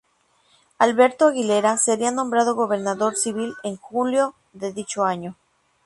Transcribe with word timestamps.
Alberto 0.79 1.27
Aguilera 1.27 1.77
sería 1.77 2.09
nombrado 2.09 2.55
gobernador 2.55 3.15
civil 3.15 3.53
en 3.61 3.77
julio 3.77 4.33
de 4.51 4.73
dicho 4.73 5.05
año. 5.05 5.35